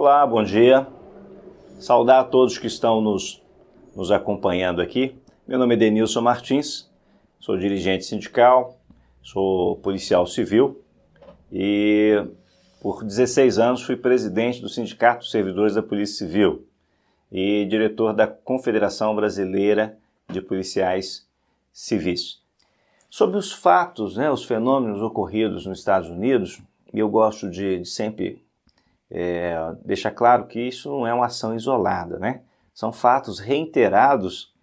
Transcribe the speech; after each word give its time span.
Olá, 0.00 0.26
bom 0.26 0.42
dia. 0.42 0.86
Saudar 1.78 2.20
a 2.20 2.24
todos 2.24 2.56
que 2.56 2.66
estão 2.66 3.02
nos, 3.02 3.42
nos 3.94 4.10
acompanhando 4.10 4.80
aqui. 4.80 5.14
Meu 5.46 5.58
nome 5.58 5.74
é 5.74 5.76
Denilson 5.76 6.22
Martins, 6.22 6.90
sou 7.38 7.58
dirigente 7.58 8.06
sindical, 8.06 8.78
sou 9.22 9.76
policial 9.76 10.26
civil 10.26 10.82
e 11.52 12.14
por 12.80 13.04
16 13.04 13.58
anos 13.58 13.82
fui 13.82 13.94
presidente 13.94 14.62
do 14.62 14.70
Sindicato 14.70 15.18
dos 15.18 15.30
Servidores 15.30 15.74
da 15.74 15.82
Polícia 15.82 16.26
Civil 16.26 16.66
e 17.30 17.66
diretor 17.66 18.14
da 18.14 18.26
Confederação 18.26 19.14
Brasileira 19.14 19.98
de 20.30 20.40
Policiais 20.40 21.28
Civis. 21.74 22.40
Sobre 23.10 23.36
os 23.36 23.52
fatos, 23.52 24.16
né, 24.16 24.30
os 24.30 24.44
fenômenos 24.44 25.02
ocorridos 25.02 25.66
nos 25.66 25.78
Estados 25.78 26.08
Unidos, 26.08 26.58
eu 26.90 27.06
gosto 27.10 27.50
de, 27.50 27.80
de 27.80 27.86
sempre 27.86 28.42
é, 29.10 29.74
deixar 29.84 30.12
claro 30.12 30.46
que 30.46 30.60
isso 30.60 30.88
não 30.88 31.06
é 31.06 31.12
uma 31.12 31.26
ação 31.26 31.54
isolada, 31.54 32.18
né? 32.18 32.42
São 32.72 32.92
fatos 32.92 33.40
reiterados 33.40 34.54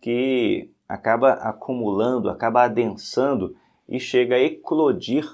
que 0.00 0.70
acaba 0.88 1.32
acumulando, 1.32 2.30
acaba 2.30 2.62
adensando 2.62 3.56
e 3.88 3.98
chega 3.98 4.36
a 4.36 4.40
eclodir 4.40 5.28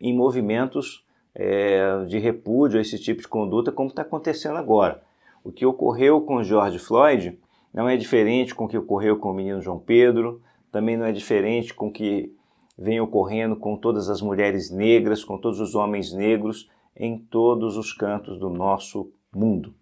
em 0.00 0.16
movimentos 0.16 1.04
é, 1.34 2.04
de 2.06 2.18
repúdio 2.18 2.78
a 2.78 2.82
esse 2.82 2.98
tipo 2.98 3.20
de 3.20 3.28
conduta, 3.28 3.70
como 3.70 3.90
está 3.90 4.02
acontecendo 4.02 4.56
agora. 4.56 5.02
O 5.44 5.52
que 5.52 5.66
ocorreu 5.66 6.20
com 6.22 6.42
George 6.42 6.78
Floyd 6.78 7.38
não 7.72 7.88
é 7.88 7.96
diferente 7.96 8.54
com 8.54 8.64
o 8.64 8.68
que 8.68 8.78
ocorreu 8.78 9.18
com 9.18 9.30
o 9.30 9.34
menino 9.34 9.60
João 9.60 9.78
Pedro, 9.78 10.40
também 10.70 10.96
não 10.96 11.04
é 11.04 11.12
diferente 11.12 11.74
com 11.74 11.88
o 11.88 11.92
que 11.92 12.34
vem 12.78 13.00
ocorrendo 13.00 13.56
com 13.56 13.76
todas 13.76 14.08
as 14.08 14.22
mulheres 14.22 14.70
negras, 14.70 15.22
com 15.22 15.36
todos 15.36 15.60
os 15.60 15.74
homens 15.74 16.12
negros 16.12 16.68
em 16.96 17.18
todos 17.18 17.76
os 17.76 17.92
cantos 17.92 18.38
do 18.38 18.50
nosso 18.50 19.12
mundo. 19.34 19.74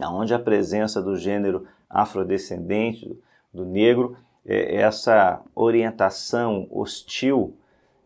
Onde 0.00 0.32
a 0.32 0.38
presença 0.38 1.02
do 1.02 1.16
gênero 1.16 1.66
afrodescendente, 1.88 3.18
do 3.52 3.64
negro, 3.64 4.16
é, 4.46 4.76
essa 4.76 5.42
orientação 5.54 6.66
hostil, 6.70 7.56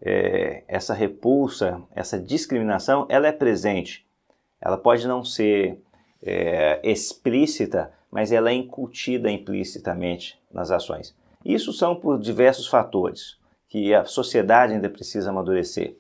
é, 0.01 0.65
essa 0.67 0.95
repulsa, 0.95 1.81
essa 1.95 2.19
discriminação, 2.19 3.07
ela 3.09 3.29
é 3.29 3.33
presente. 3.33 4.07
Ela 4.61 4.77
pode 4.77 5.07
não 5.07 5.25
ser 5.25 5.81
é, 6.23 6.81
explícita, 6.83 7.93
mas 8.11 8.33
ela 8.33 8.51
é 8.51 8.55
incutida 8.55 9.31
implicitamente 9.31 10.41
nas 10.53 10.71
ações. 10.71 11.15
Isso 11.45 11.73
são 11.73 11.95
por 11.95 12.19
diversos 12.19 12.67
fatores 12.67 13.37
que 13.69 13.93
a 13.93 14.05
sociedade 14.05 14.73
ainda 14.73 14.89
precisa 14.89 15.31
amadurecer. 15.31 15.97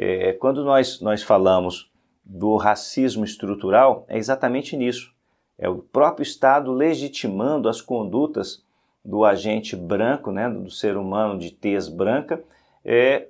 É, 0.00 0.32
quando 0.34 0.64
nós, 0.64 1.00
nós 1.00 1.24
falamos 1.24 1.90
do 2.24 2.54
racismo 2.56 3.24
estrutural, 3.24 4.04
é 4.06 4.16
exatamente 4.16 4.76
nisso. 4.76 5.12
É 5.58 5.68
o 5.68 5.78
próprio 5.78 6.22
Estado 6.22 6.70
legitimando 6.70 7.68
as 7.68 7.80
condutas 7.80 8.64
do 9.04 9.24
agente 9.24 9.74
branco, 9.74 10.30
né, 10.30 10.48
do 10.48 10.70
ser 10.70 10.96
humano 10.96 11.36
de 11.36 11.50
tez 11.50 11.88
branca, 11.88 12.40
é, 12.84 13.26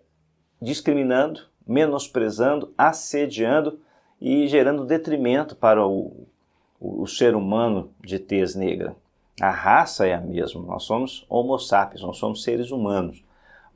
discriminando, 0.60 1.40
menosprezando, 1.66 2.74
assediando 2.76 3.80
e 4.20 4.46
gerando 4.46 4.84
detrimento 4.84 5.56
para 5.56 5.86
o, 5.86 6.26
o, 6.78 7.02
o 7.02 7.06
ser 7.06 7.34
humano 7.34 7.90
de 8.04 8.18
tez 8.18 8.54
negra. 8.54 8.94
A 9.40 9.50
raça 9.50 10.06
é 10.06 10.12
a 10.12 10.20
mesma, 10.20 10.60
nós 10.60 10.82
somos 10.82 11.24
homo 11.30 11.58
sapiens, 11.58 12.02
nós 12.02 12.18
somos 12.18 12.42
seres 12.42 12.70
humanos, 12.70 13.22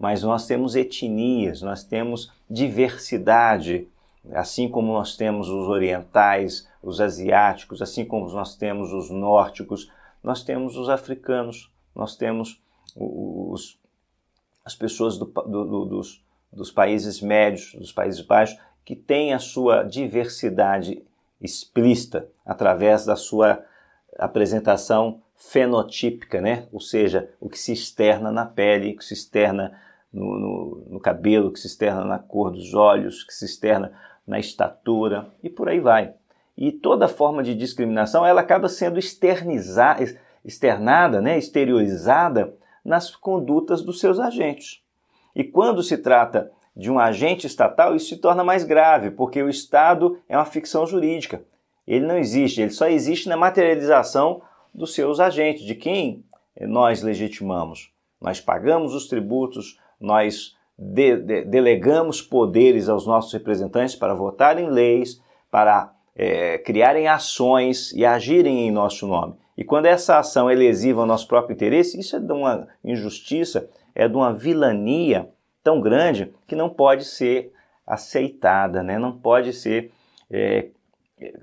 mas 0.02 0.24
nós 0.24 0.48
temos 0.48 0.74
etnias, 0.74 1.62
nós 1.62 1.84
temos 1.84 2.32
diversidade, 2.50 3.86
assim 4.32 4.68
como 4.68 4.92
nós 4.92 5.16
temos 5.16 5.48
os 5.48 5.68
orientais, 5.68 6.68
os 6.82 7.00
asiáticos, 7.00 7.80
assim 7.80 8.04
como 8.04 8.28
nós 8.32 8.56
temos 8.56 8.92
os 8.92 9.10
nórdicos, 9.10 9.92
nós 10.20 10.42
temos 10.42 10.76
os 10.76 10.88
africanos, 10.88 11.72
nós 11.94 12.16
temos 12.16 12.60
os, 12.96 13.78
as 14.64 14.74
pessoas 14.74 15.16
do, 15.18 15.24
do, 15.26 15.84
dos, 15.84 16.20
dos 16.52 16.72
países 16.72 17.20
médios, 17.20 17.72
dos 17.74 17.92
países 17.92 18.22
baixos, 18.22 18.58
que 18.84 18.96
têm 18.96 19.32
a 19.32 19.38
sua 19.38 19.84
diversidade 19.84 21.00
explícita 21.40 22.26
através 22.44 23.04
da 23.04 23.14
sua 23.14 23.64
apresentação 24.18 25.22
fenotípica, 25.36 26.40
né? 26.40 26.66
ou 26.72 26.80
seja, 26.80 27.30
o 27.40 27.48
que 27.48 27.58
se 27.58 27.72
externa 27.72 28.32
na 28.32 28.44
pele, 28.44 28.94
o 28.94 28.96
que 28.96 29.04
se 29.04 29.14
externa 29.14 29.80
no, 30.12 30.38
no, 30.38 30.86
no, 30.90 31.00
cabelo, 31.00 31.50
que 31.52 31.58
se 31.58 31.66
externa 31.66 32.04
na 32.04 32.18
cor 32.18 32.50
dos 32.50 32.74
olhos, 32.74 33.24
que 33.24 33.32
se 33.32 33.44
externa 33.44 33.92
na 34.26 34.38
estatura 34.38 35.28
e 35.42 35.48
por 35.48 35.68
aí 35.68 35.80
vai. 35.80 36.14
E 36.56 36.70
toda 36.70 37.08
forma 37.08 37.42
de 37.42 37.54
discriminação 37.54 38.26
ela 38.26 38.40
acaba 38.40 38.68
sendo 38.68 38.98
externizada, 38.98 40.04
externada, 40.44 41.20
né? 41.20 41.38
exteriorizada 41.38 42.54
nas 42.84 43.14
condutas 43.14 43.82
dos 43.82 44.00
seus 44.00 44.20
agentes. 44.20 44.82
E 45.34 45.42
quando 45.42 45.82
se 45.82 45.96
trata 45.96 46.50
de 46.76 46.90
um 46.90 46.98
agente 46.98 47.46
estatal, 47.46 47.94
isso 47.94 48.08
se 48.08 48.16
torna 48.16 48.44
mais 48.44 48.64
grave, 48.64 49.10
porque 49.10 49.42
o 49.42 49.48
Estado 49.48 50.18
é 50.28 50.36
uma 50.36 50.44
ficção 50.44 50.86
jurídica. 50.86 51.42
Ele 51.86 52.06
não 52.06 52.16
existe, 52.16 52.60
ele 52.60 52.70
só 52.70 52.86
existe 52.86 53.28
na 53.28 53.36
materialização 53.36 54.42
dos 54.74 54.94
seus 54.94 55.20
agentes, 55.20 55.64
de 55.64 55.74
quem 55.74 56.24
nós 56.60 57.02
legitimamos. 57.02 57.92
Nós 58.20 58.40
pagamos 58.40 58.94
os 58.94 59.08
tributos, 59.08 59.78
nós 60.02 60.56
de, 60.78 61.16
de, 61.16 61.44
delegamos 61.44 62.20
poderes 62.20 62.88
aos 62.88 63.06
nossos 63.06 63.32
representantes 63.32 63.94
para 63.94 64.14
votarem 64.14 64.68
leis, 64.68 65.22
para 65.50 65.92
é, 66.14 66.58
criarem 66.58 67.08
ações 67.08 67.92
e 67.92 68.04
agirem 68.04 68.66
em 68.66 68.70
nosso 68.70 69.06
nome. 69.06 69.34
E 69.56 69.64
quando 69.64 69.86
essa 69.86 70.18
ação 70.18 70.48
é 70.50 70.54
lesiva 70.54 71.02
ao 71.02 71.06
nosso 71.06 71.28
próprio 71.28 71.54
interesse, 71.54 71.98
isso 71.98 72.16
é 72.16 72.20
de 72.20 72.32
uma 72.32 72.66
injustiça, 72.82 73.68
é 73.94 74.08
de 74.08 74.16
uma 74.16 74.32
vilania 74.32 75.28
tão 75.62 75.80
grande 75.80 76.32
que 76.46 76.56
não 76.56 76.68
pode 76.68 77.04
ser 77.04 77.52
aceitada, 77.86 78.82
né? 78.82 78.98
não 78.98 79.12
pode 79.12 79.52
ser, 79.52 79.92
é, 80.30 80.68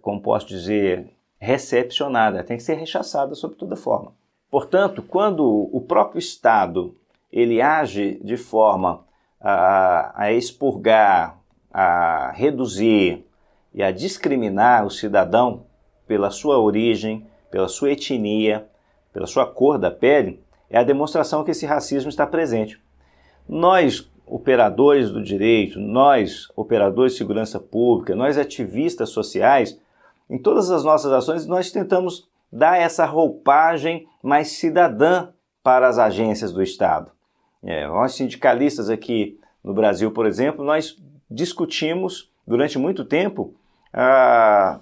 como 0.01 0.21
posso 0.21 0.47
dizer, 0.47 1.07
recepcionada, 1.37 2.43
tem 2.43 2.57
que 2.57 2.63
ser 2.63 2.75
rechaçada 2.75 3.33
sob 3.35 3.55
toda 3.55 3.75
forma. 3.75 4.13
Portanto, 4.49 5.03
quando 5.03 5.45
o 5.45 5.79
próprio 5.81 6.19
Estado 6.19 6.95
ele 7.31 7.61
age 7.61 8.19
de 8.23 8.37
forma 8.37 9.05
a, 9.39 10.13
a 10.15 10.33
expurgar, 10.33 11.39
a 11.71 12.31
reduzir 12.31 13.25
e 13.73 13.83
a 13.83 13.91
discriminar 13.91 14.85
o 14.85 14.89
cidadão 14.89 15.65
pela 16.07 16.31
sua 16.31 16.57
origem, 16.57 17.27
pela 17.51 17.67
sua 17.67 17.91
etnia, 17.91 18.67
pela 19.13 19.27
sua 19.27 19.45
cor 19.45 19.77
da 19.77 19.91
pele, 19.91 20.43
é 20.69 20.77
a 20.77 20.83
demonstração 20.83 21.43
que 21.43 21.51
esse 21.51 21.65
racismo 21.65 22.09
está 22.09 22.25
presente. 22.25 22.79
Nós, 23.47 24.09
operadores 24.25 25.11
do 25.11 25.23
direito, 25.23 25.79
nós, 25.79 26.47
operadores 26.55 27.13
de 27.13 27.17
segurança 27.17 27.59
pública, 27.59 28.15
nós, 28.15 28.37
ativistas 28.37 29.09
sociais, 29.09 29.79
em 30.29 30.37
todas 30.37 30.69
as 30.69 30.83
nossas 30.83 31.11
ações, 31.11 31.47
nós 31.47 31.71
tentamos 31.71 32.27
dar 32.51 32.79
essa 32.79 33.05
roupagem 33.05 34.07
mais 34.21 34.49
cidadã 34.49 35.29
para 35.63 35.87
as 35.87 35.97
agências 35.97 36.51
do 36.51 36.61
Estado. 36.61 37.11
É, 37.63 37.87
nós, 37.87 38.13
sindicalistas 38.13 38.89
aqui 38.89 39.39
no 39.63 39.73
Brasil, 39.73 40.11
por 40.11 40.25
exemplo, 40.25 40.63
nós 40.63 40.97
discutimos 41.29 42.31
durante 42.47 42.79
muito 42.79 43.05
tempo 43.05 43.53
a, 43.93 44.79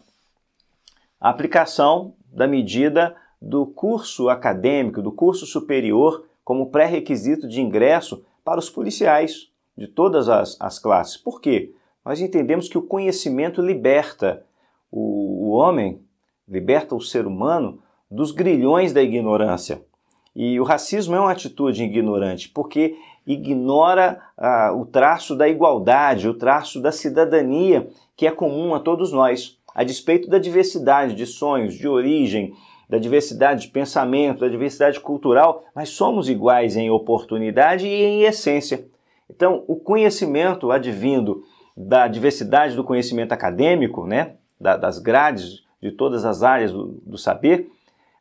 aplicação 1.19 2.13
da 2.31 2.47
medida 2.47 3.15
do 3.41 3.65
curso 3.65 4.29
acadêmico, 4.29 5.01
do 5.01 5.11
curso 5.11 5.45
superior, 5.45 6.25
como 6.43 6.69
pré-requisito 6.69 7.47
de 7.47 7.61
ingresso 7.61 8.23
para 8.43 8.59
os 8.59 8.69
policiais 8.69 9.49
de 9.75 9.87
todas 9.87 10.29
as, 10.29 10.55
as 10.59 10.79
classes. 10.79 11.17
Por 11.17 11.41
quê? 11.41 11.73
Nós 12.05 12.21
entendemos 12.21 12.69
que 12.69 12.77
o 12.77 12.81
conhecimento 12.81 13.61
liberta 13.61 14.45
o, 14.91 15.47
o 15.47 15.49
homem, 15.49 16.01
liberta 16.47 16.95
o 16.95 17.01
ser 17.01 17.27
humano 17.27 17.81
dos 18.09 18.31
grilhões 18.31 18.93
da 18.93 19.01
ignorância. 19.01 19.81
E 20.39 20.59
o 20.59 20.63
racismo 20.63 21.15
é 21.15 21.19
uma 21.19 21.31
atitude 21.31 21.83
ignorante, 21.83 22.47
porque 22.47 22.95
ignora 23.25 24.21
ah, 24.37 24.71
o 24.71 24.85
traço 24.85 25.35
da 25.35 25.49
igualdade, 25.49 26.29
o 26.29 26.33
traço 26.35 26.79
da 26.79 26.91
cidadania 26.91 27.87
que 28.15 28.27
é 28.27 28.31
comum 28.31 28.75
a 28.75 28.79
todos 28.79 29.11
nós, 29.11 29.57
a 29.73 29.83
despeito 29.83 30.29
da 30.29 30.37
diversidade 30.37 31.15
de 31.15 31.25
sonhos, 31.25 31.73
de 31.73 31.87
origem, 31.87 32.53
da 32.87 32.99
diversidade 32.99 33.63
de 33.63 33.67
pensamento, 33.69 34.41
da 34.41 34.47
diversidade 34.47 34.99
cultural, 34.99 35.65
mas 35.73 35.89
somos 35.89 36.29
iguais 36.29 36.77
em 36.77 36.91
oportunidade 36.91 37.87
e 37.87 38.03
em 38.03 38.21
essência. 38.21 38.85
Então, 39.27 39.63
o 39.67 39.75
conhecimento 39.75 40.69
advindo 40.69 41.43
da 41.75 42.07
diversidade 42.07 42.75
do 42.75 42.83
conhecimento 42.83 43.31
acadêmico, 43.31 44.05
né, 44.05 44.35
das 44.59 44.99
grades 44.99 45.63
de 45.81 45.91
todas 45.91 46.25
as 46.25 46.43
áreas 46.43 46.71
do, 46.71 47.01
do 47.03 47.17
saber, 47.17 47.71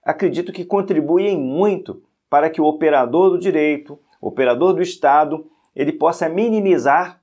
acredito 0.03 0.51
que 0.51 0.65
contribuem 0.65 1.39
muito 1.39 2.06
para 2.29 2.51
que 2.51 2.61
o 2.61 2.67
operador 2.67 3.31
do 3.31 3.39
direito, 3.39 3.99
operador 4.21 4.75
do 4.75 4.83
Estado, 4.83 5.47
ele 5.75 5.93
possa 5.93 6.29
minimizar 6.29 7.21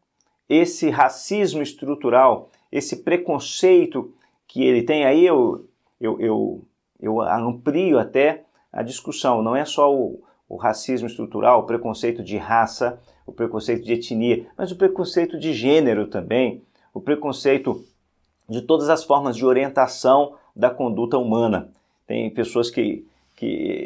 esse 0.48 0.90
racismo 0.90 1.62
estrutural, 1.62 2.50
esse 2.72 2.98
preconceito 3.04 4.14
que 4.48 4.64
ele 4.64 4.84
tem, 4.84 5.06
aí 5.06 5.26
eu, 5.26 5.66
eu, 6.00 6.20
eu, 6.20 6.66
eu 7.00 7.22
amplio 7.22 7.98
até 7.98 8.44
a 8.72 8.84
discussão. 8.84 9.42
Não 9.42 9.56
é 9.56 9.66
só 9.66 9.94
o, 9.94 10.22
o 10.48 10.56
racismo 10.56 11.08
estrutural, 11.08 11.62
o 11.62 11.66
preconceito 11.66 12.24
de 12.24 12.38
raça, 12.38 13.00
o 13.26 13.32
preconceito 13.32 13.84
de 13.84 13.94
etnia, 13.94 14.46
mas 14.58 14.72
o 14.72 14.76
preconceito 14.76 15.40
de 15.40 15.54
gênero 15.54 16.08
também, 16.08 16.62
o 16.94 17.02
preconceito 17.02 17.84
de 18.50 18.62
todas 18.62 18.90
as 18.90 19.04
formas 19.04 19.36
de 19.36 19.46
orientação 19.46 20.36
da 20.56 20.70
conduta 20.70 21.18
humana. 21.18 21.72
Tem 22.06 22.30
pessoas 22.30 22.70
que, 22.70 23.08
que 23.36 23.83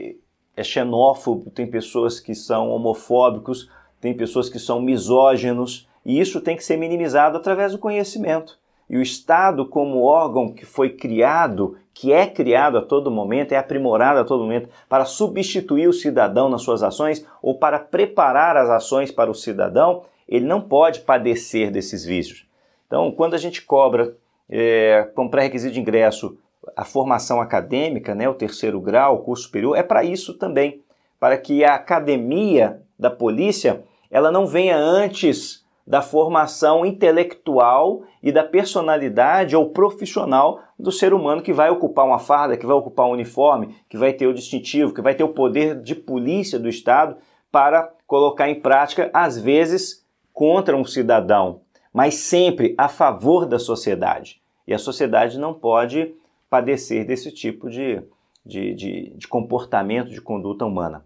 é 0.57 0.63
xenófobo, 0.63 1.51
tem 1.51 1.67
pessoas 1.67 2.19
que 2.19 2.33
são 2.33 2.71
homofóbicos, 2.71 3.69
tem 4.01 4.15
pessoas 4.15 4.49
que 4.49 4.57
são 4.57 4.81
misóginos, 4.81 5.87
e 6.03 6.19
isso 6.19 6.41
tem 6.41 6.57
que 6.57 6.63
ser 6.63 6.77
minimizado 6.77 7.37
através 7.37 7.73
do 7.73 7.77
conhecimento. 7.77 8.57
E 8.89 8.97
o 8.97 9.01
Estado, 9.01 9.65
como 9.65 10.03
órgão 10.03 10.51
que 10.51 10.65
foi 10.65 10.89
criado, 10.89 11.77
que 11.93 12.11
é 12.11 12.25
criado 12.25 12.77
a 12.77 12.81
todo 12.81 13.11
momento, 13.11 13.51
é 13.51 13.57
aprimorado 13.57 14.19
a 14.19 14.23
todo 14.23 14.43
momento 14.43 14.69
para 14.89 15.05
substituir 15.05 15.87
o 15.87 15.93
cidadão 15.93 16.49
nas 16.49 16.63
suas 16.63 16.81
ações 16.81 17.25
ou 17.41 17.55
para 17.55 17.77
preparar 17.77 18.57
as 18.57 18.69
ações 18.69 19.11
para 19.11 19.29
o 19.29 19.35
cidadão, 19.35 20.03
ele 20.27 20.45
não 20.45 20.61
pode 20.61 21.01
padecer 21.01 21.69
desses 21.69 22.03
vícios. 22.03 22.47
Então, 22.87 23.11
quando 23.11 23.33
a 23.33 23.37
gente 23.37 23.61
cobra 23.61 24.15
é, 24.49 25.09
como 25.13 25.29
pré-requisito 25.29 25.73
de 25.73 25.79
ingresso 25.79 26.37
a 26.75 26.83
formação 26.83 27.41
acadêmica, 27.41 28.13
né, 28.15 28.27
o 28.27 28.33
terceiro 28.33 28.79
grau, 28.79 29.15
o 29.15 29.23
curso 29.23 29.43
superior, 29.43 29.75
é 29.75 29.83
para 29.83 30.03
isso 30.03 30.33
também, 30.37 30.81
para 31.19 31.37
que 31.37 31.63
a 31.63 31.75
academia 31.75 32.81
da 32.97 33.09
polícia 33.09 33.83
ela 34.09 34.31
não 34.31 34.45
venha 34.45 34.77
antes 34.77 35.65
da 35.85 36.01
formação 36.01 36.85
intelectual 36.85 38.03
e 38.21 38.29
da 38.29 38.43
personalidade 38.43 39.55
ou 39.55 39.69
profissional 39.69 40.59
do 40.77 40.91
ser 40.91 41.13
humano 41.13 41.41
que 41.41 41.53
vai 41.53 41.69
ocupar 41.69 42.05
uma 42.05 42.19
farda, 42.19 42.57
que 42.57 42.65
vai 42.65 42.75
ocupar 42.75 43.07
um 43.07 43.11
uniforme, 43.11 43.73
que 43.87 43.97
vai 43.97 44.11
ter 44.11 44.27
o 44.27 44.33
distintivo, 44.33 44.93
que 44.93 45.01
vai 45.01 45.15
ter 45.15 45.23
o 45.23 45.29
poder 45.29 45.81
de 45.81 45.95
polícia 45.95 46.59
do 46.59 46.67
Estado 46.67 47.15
para 47.49 47.89
colocar 48.05 48.49
em 48.49 48.59
prática, 48.59 49.09
às 49.13 49.39
vezes, 49.39 50.05
contra 50.33 50.75
um 50.75 50.83
cidadão, 50.83 51.61
mas 51.93 52.15
sempre 52.15 52.75
a 52.77 52.89
favor 52.89 53.45
da 53.45 53.57
sociedade. 53.57 54.41
E 54.67 54.73
a 54.73 54.77
sociedade 54.77 55.39
não 55.39 55.53
pode 55.53 56.13
padecer 56.49 57.05
desse 57.05 57.31
tipo 57.31 57.69
de, 57.69 58.01
de, 58.45 58.73
de, 58.73 59.13
de 59.15 59.27
comportamento, 59.27 60.09
de 60.09 60.21
conduta 60.21 60.65
humana. 60.65 61.05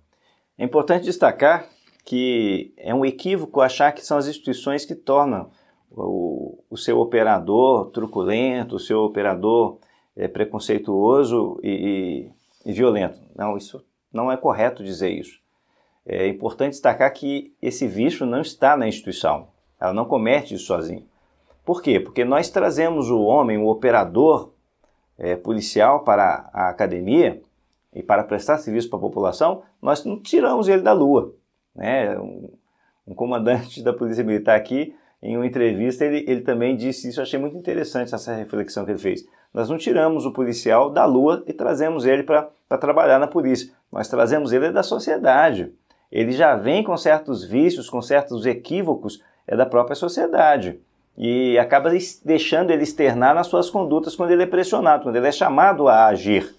É 0.58 0.64
importante 0.64 1.06
destacar 1.06 1.68
que 2.06 2.74
é 2.78 2.94
um 2.94 3.06
equívoco 3.06 3.62
achar 3.62 3.92
que 3.92 4.06
são 4.06 4.18
as 4.18 4.28
instituições 4.28 4.86
que 4.86 4.96
tornam 4.96 5.50
o, 5.92 6.64
o 6.70 6.78
seu 6.78 7.00
operador 7.00 7.90
truculento, 7.92 8.76
o 8.76 8.80
seu 8.80 9.00
operador 9.02 9.78
é, 10.16 10.28
preconceituoso 10.28 11.60
e, 11.64 12.32
e, 12.66 12.70
e, 12.70 12.74
violento. 12.74 13.20
Não, 13.36 13.58
isso 13.58 13.84
não 14.12 14.32
é 14.32 14.38
correto 14.38 14.84
dizer 14.84 15.12
isso. 15.12 15.40
É 16.06 16.28
importante 16.28 16.72
destacar 16.72 17.14
que 17.14 17.54
esse 17.62 17.88
vício 17.88 18.26
não 18.26 18.42
está 18.42 18.76
na 18.76 18.88
instituição. 18.88 19.50
Ela 19.80 19.94
não 19.94 20.06
comete 20.06 20.56
isso 20.56 20.66
sozinha. 20.66 21.04
Por 21.64 21.82
quê? 21.82 22.00
Porque 22.00 22.26
nós 22.26 22.50
trazemos 22.50 23.10
o 23.10 23.22
homem, 23.22 23.58
o 23.58 23.68
operador 23.68 24.52
é, 25.22 25.36
policial 25.36 26.00
para 26.00 26.50
a 26.52 26.70
academia 26.70 27.40
e 27.94 28.02
para 28.02 28.24
prestar 28.24 28.58
serviço 28.58 28.90
para 28.90 28.98
a 28.98 29.02
população, 29.02 29.62
nós 29.80 30.04
não 30.04 30.20
tiramos 30.20 30.68
ele 30.68 30.82
da 30.82 30.94
lua. 30.94 31.32
Né? 31.76 32.18
Um, 32.18 32.50
um, 33.08 33.14
comandante 33.14 33.84
da 33.84 33.94
Polícia 33.94 34.24
Militar 34.24 34.58
aqui, 34.58 34.96
em 35.22 35.38
uma 35.38 35.46
entrevista, 35.46 36.04
ele, 36.04 36.26
ele 36.28 36.42
também 36.42 36.76
disse 36.76 37.08
isso, 37.08 37.20
eu 37.20 37.24
achei 37.24 37.40
muito 37.40 37.56
interessante 37.56 38.16
essa 38.16 38.34
reflexão 38.34 38.84
que 38.84 38.92
ele 38.92 38.98
fez. 38.98 39.24
Nós 39.54 39.70
não 39.70 39.78
tiramos 39.78 40.26
o 40.26 40.34
policial 40.34 40.90
da 40.90 41.06
lua 41.06 41.44
e 41.46 41.54
trazemos 41.54 42.04
ele 42.04 42.24
para 42.24 42.50
trabalhar 42.80 43.20
na 43.20 43.28
polícia, 43.28 43.72
nós 43.92 44.08
trazemos 44.08 44.52
ele 44.52 44.72
da 44.72 44.82
sociedade. 44.82 45.72
Ele 46.12 46.32
já 46.32 46.56
vem 46.56 46.84
com 46.84 46.98
certos 46.98 47.46
vícios, 47.46 47.90
com 47.90 48.02
certos 48.02 48.46
equívocos 48.48 49.24
é 49.46 49.56
da 49.56 49.68
própria 49.68 49.96
sociedade 49.96 50.80
e 51.24 51.56
acaba 51.60 51.92
deixando 52.26 52.72
ele 52.72 52.82
externar 52.82 53.36
nas 53.36 53.46
suas 53.46 53.70
condutas 53.70 54.16
quando 54.16 54.32
ele 54.32 54.42
é 54.42 54.48
pressionado, 54.48 55.04
quando 55.04 55.18
ele 55.18 55.28
é 55.28 55.32
chamado 55.32 55.88
a 55.88 56.08
agir. 56.08 56.56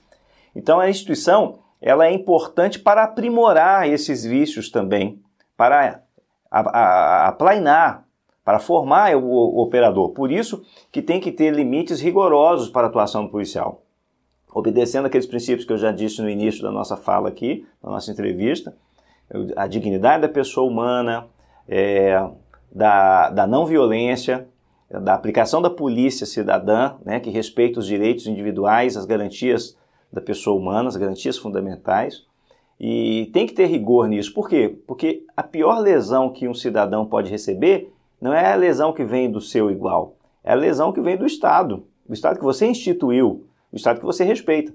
Então 0.55 0.79
a 0.79 0.89
instituição 0.89 1.59
ela 1.81 2.07
é 2.07 2.13
importante 2.13 2.79
para 2.79 3.03
aprimorar 3.03 3.89
esses 3.89 4.23
vícios 4.23 4.71
também, 4.71 5.21
para 5.57 6.01
aplainar, 6.49 8.05
para 8.45 8.61
formar 8.61 9.17
o, 9.17 9.61
operador. 9.61 10.11
Por 10.11 10.31
isso 10.31 10.65
que 10.93 11.03
tem 11.03 11.19
que 11.19 11.33
ter 11.33 11.53
limites 11.53 12.01
rigorosos 12.01 12.69
para 12.69 12.87
a 12.87 12.89
atuação 12.89 13.27
policial. 13.27 13.83
Obedecendo 14.55 15.07
aqueles 15.07 15.27
princípios 15.27 15.67
que 15.67 15.73
eu 15.73 15.79
já 15.79 15.91
disse 15.91 16.23
no 16.23 16.31
início 16.31 16.63
da 16.63 16.71
nossa 16.71 16.97
fala 16.97 17.29
aqui, 17.29 17.67
na 17.83 17.91
nossa 17.91 18.13
entrevista, 18.13 18.77
a 19.57 19.67
dignidade 19.67 20.23
da 20.23 20.29
pessoa 20.29 20.71
humana, 20.71 21.27
é, 21.67 22.23
da, 22.71 23.29
da 23.31 23.47
não 23.47 23.67
violência, 23.67 24.47
da 25.01 25.15
aplicação 25.15 25.63
da 25.63 25.71
polícia 25.71 26.27
cidadã, 26.27 26.95
né, 27.05 27.19
que 27.19 27.31
respeita 27.31 27.81
os 27.81 27.87
direitos 27.87 28.27
individuais, 28.27 28.97
as 28.97 29.07
garantias 29.07 29.77
da 30.13 30.21
pessoa 30.21 30.59
humana, 30.59 30.89
as 30.89 30.97
garantias 30.97 31.39
fundamentais. 31.39 32.27
E 32.79 33.31
tem 33.33 33.47
que 33.47 33.55
ter 33.55 33.67
rigor 33.67 34.09
nisso. 34.09 34.35
Por 34.35 34.49
quê? 34.49 34.77
Porque 34.87 35.25
a 35.37 35.43
pior 35.43 35.79
lesão 35.79 36.31
que 36.31 36.49
um 36.49 36.55
cidadão 36.55 37.07
pode 37.07 37.31
receber 37.31 37.93
não 38.21 38.35
é 38.35 38.53
a 38.53 38.57
lesão 38.57 38.93
que 38.93 39.05
vem 39.05 39.31
do 39.31 39.41
seu 39.41 39.71
igual, 39.71 40.17
é 40.45 40.53
a 40.53 40.57
lesão 40.57 40.93
que 40.93 41.01
vem 41.01 41.17
do 41.17 41.27
Estado, 41.27 41.85
do 42.07 42.13
Estado 42.13 42.39
que 42.39 42.45
você 42.45 42.67
instituiu, 42.67 43.47
do 43.71 43.77
Estado 43.77 44.01
que 44.01 44.07
você 44.07 44.25
respeita. 44.25 44.73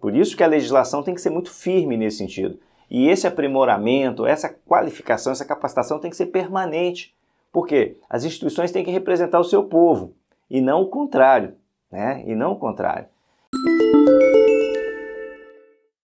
Por 0.00 0.14
isso 0.14 0.36
que 0.36 0.44
a 0.44 0.46
legislação 0.46 1.02
tem 1.02 1.14
que 1.14 1.20
ser 1.20 1.30
muito 1.30 1.50
firme 1.50 1.96
nesse 1.96 2.18
sentido. 2.18 2.58
E 2.90 3.08
esse 3.08 3.26
aprimoramento, 3.26 4.26
essa 4.26 4.48
qualificação, 4.48 5.32
essa 5.32 5.44
capacitação 5.44 5.98
tem 5.98 6.10
que 6.10 6.16
ser 6.16 6.26
permanente. 6.26 7.15
Porque 7.56 7.96
as 8.10 8.22
instituições 8.22 8.70
têm 8.70 8.84
que 8.84 8.90
representar 8.90 9.40
o 9.40 9.44
seu 9.44 9.64
povo 9.64 10.14
e 10.50 10.60
não 10.60 10.82
o 10.82 10.90
contrário, 10.90 11.54
né? 11.90 12.22
E 12.26 12.34
não 12.34 12.52
o 12.52 12.58
contrário. 12.58 13.06